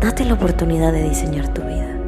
[0.00, 1.98] Date la oportunidad de diseñar tu vida.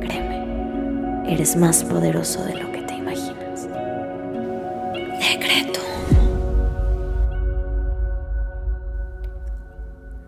[0.00, 3.66] Créeme, eres más poderoso de lo que te imaginas.
[5.18, 5.80] Decreto.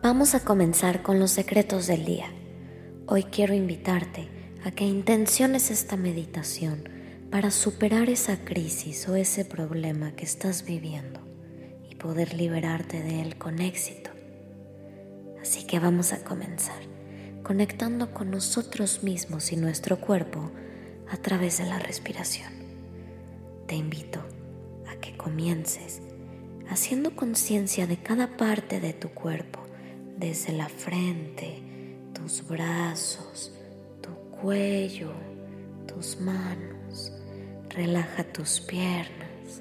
[0.02, 2.32] Vamos a comenzar con los secretos del día.
[3.06, 4.30] Hoy quiero invitarte
[4.64, 6.88] a que intenciones esta meditación
[7.30, 11.20] para superar esa crisis o ese problema que estás viviendo
[11.86, 14.10] y poder liberarte de él con éxito.
[15.42, 16.93] Así que vamos a comenzar
[17.44, 20.50] conectando con nosotros mismos y nuestro cuerpo
[21.08, 22.52] a través de la respiración.
[23.68, 24.18] Te invito
[24.88, 26.02] a que comiences
[26.68, 29.60] haciendo conciencia de cada parte de tu cuerpo,
[30.18, 31.62] desde la frente,
[32.12, 33.52] tus brazos,
[34.00, 35.12] tu cuello,
[35.86, 36.74] tus manos
[37.74, 39.60] Relaja tus piernas,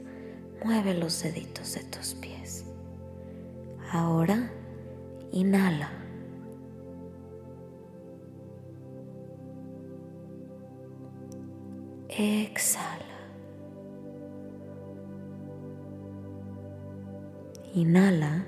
[0.64, 2.64] mueve los deditos de tus pies.
[3.92, 4.52] Ahora
[5.32, 6.03] inhala.
[12.18, 13.04] Exhala.
[17.74, 18.46] Inhala.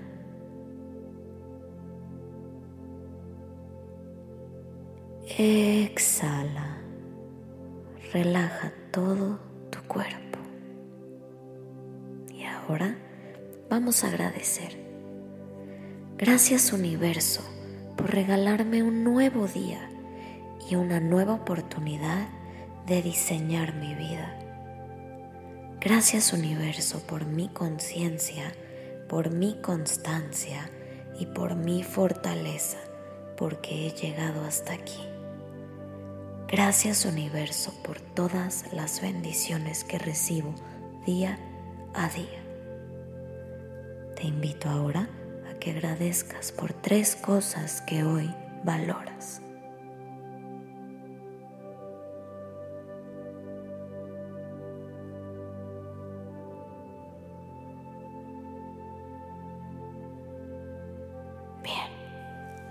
[5.37, 6.77] Exhala.
[8.13, 9.39] Relaja todo
[9.87, 10.39] cuerpo.
[12.33, 12.97] Y ahora
[13.69, 14.77] vamos a agradecer.
[16.17, 17.41] Gracias universo
[17.95, 19.89] por regalarme un nuevo día
[20.69, 22.27] y una nueva oportunidad
[22.85, 24.37] de diseñar mi vida.
[25.79, 28.53] Gracias universo por mi conciencia,
[29.07, 30.69] por mi constancia
[31.19, 32.77] y por mi fortaleza,
[33.37, 35.01] porque he llegado hasta aquí.
[36.47, 40.53] Gracias universo por todas las bendiciones que recibo
[41.05, 41.39] día
[41.93, 42.43] a día.
[44.15, 45.09] Te invito ahora
[45.49, 49.41] a que agradezcas por tres cosas que hoy valoras.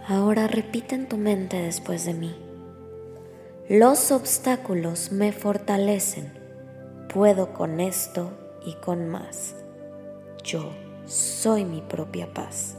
[0.06, 2.36] Ahora repite en tu mente después de mí.
[3.68, 6.32] Los obstáculos me fortalecen.
[7.12, 8.32] Puedo con esto
[8.66, 9.56] y con más.
[10.42, 10.72] Yo
[11.06, 12.76] soy mi propia paz.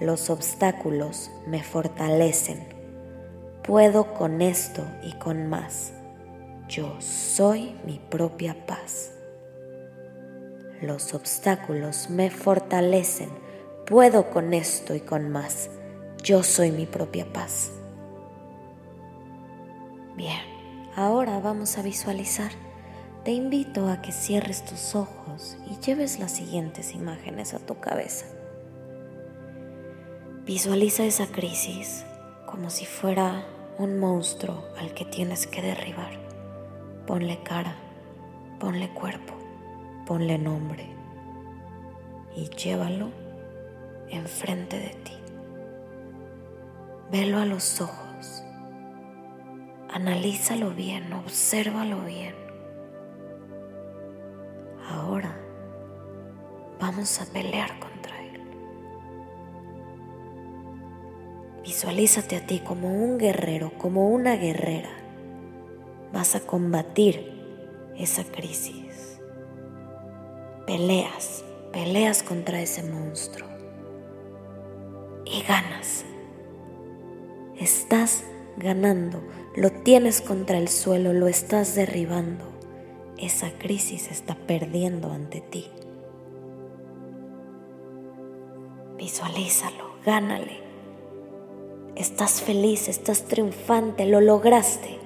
[0.00, 2.66] Los obstáculos me fortalecen.
[3.62, 5.92] Puedo con esto y con más.
[6.68, 9.12] Yo soy mi propia paz.
[10.80, 13.28] Los obstáculos me fortalecen.
[13.84, 15.68] Puedo con esto y con más.
[16.22, 17.72] Yo soy mi propia paz.
[20.16, 20.42] Bien,
[20.94, 22.50] ahora vamos a visualizar.
[23.24, 28.26] Te invito a que cierres tus ojos y lleves las siguientes imágenes a tu cabeza.
[30.44, 32.04] Visualiza esa crisis
[32.44, 33.46] como si fuera
[33.78, 36.12] un monstruo al que tienes que derribar.
[37.06, 37.76] Ponle cara,
[38.58, 39.32] ponle cuerpo,
[40.06, 40.86] ponle nombre
[42.36, 43.10] y llévalo
[44.10, 45.19] enfrente de ti.
[47.10, 48.00] Velo a los ojos
[49.92, 52.34] Analízalo bien, obsérvalo bien.
[54.88, 55.36] Ahora
[56.78, 58.40] vamos a pelear contra él.
[61.64, 64.90] Visualízate a ti como un guerrero, como una guerrera.
[66.12, 69.20] Vas a combatir esa crisis.
[70.68, 73.48] Peleas, peleas contra ese monstruo.
[75.24, 76.04] Y ganas.
[77.60, 78.24] Estás
[78.56, 79.22] ganando,
[79.54, 82.46] lo tienes contra el suelo, lo estás derribando.
[83.18, 85.66] Esa crisis está perdiendo ante ti.
[88.96, 90.62] Visualízalo, gánale.
[91.96, 94.98] Estás feliz, estás triunfante, lo lograste.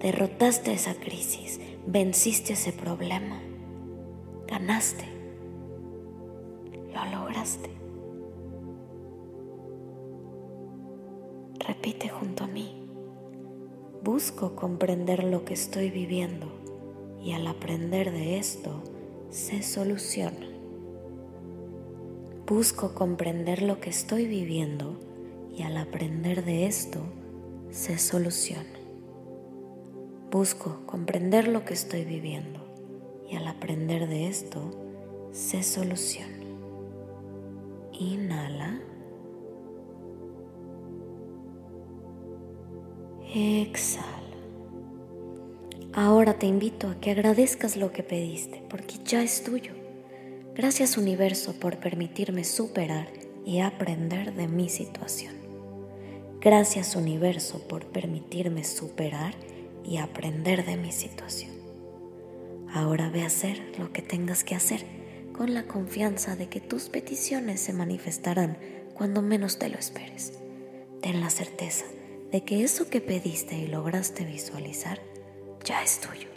[0.00, 3.42] Derrotaste esa crisis, venciste ese problema.
[4.46, 5.04] Ganaste.
[6.94, 7.79] Lo lograste.
[11.66, 12.86] Repite junto a mí.
[14.02, 16.46] Busco comprender lo que estoy viviendo
[17.22, 18.82] y al aprender de esto
[19.28, 20.48] se soluciona.
[22.46, 24.98] Busco comprender lo que estoy viviendo
[25.54, 27.00] y al aprender de esto
[27.70, 28.80] se soluciona.
[30.30, 32.60] Busco comprender lo que estoy viviendo
[33.30, 34.70] y al aprender de esto
[35.32, 36.46] se soluciona.
[37.92, 38.80] Inhala.
[43.32, 44.08] Exhala.
[45.92, 49.72] Ahora te invito a que agradezcas lo que pediste porque ya es tuyo.
[50.56, 53.06] Gracias universo por permitirme superar
[53.46, 55.34] y aprender de mi situación.
[56.40, 59.36] Gracias universo por permitirme superar
[59.84, 61.52] y aprender de mi situación.
[62.72, 64.84] Ahora ve a hacer lo que tengas que hacer
[65.32, 68.58] con la confianza de que tus peticiones se manifestarán
[68.94, 70.32] cuando menos te lo esperes.
[71.00, 71.84] Ten la certeza
[72.30, 75.00] de que eso que pediste y lograste visualizar
[75.64, 76.28] ya es tuyo.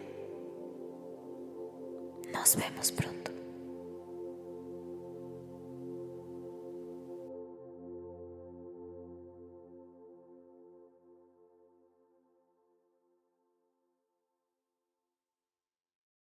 [2.34, 3.33] Nos vemos pronto.